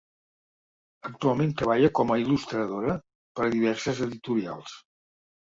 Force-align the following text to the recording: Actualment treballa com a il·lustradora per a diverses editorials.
Actualment 1.09 1.53
treballa 1.59 1.91
com 1.99 2.13
a 2.13 2.17
il·lustradora 2.23 2.97
per 3.41 3.47
a 3.47 3.53
diverses 3.59 4.03
editorials. 4.09 4.77